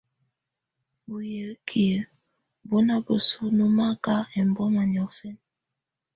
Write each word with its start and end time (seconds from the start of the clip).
Buyǝ́ki 1.09 1.85
bù 2.67 2.77
na 2.87 2.95
bǝsu 3.05 3.41
nɔmaka 3.57 4.15
ɛmbɔma 4.39 4.81
niɔ̀fɛna. 4.91 5.41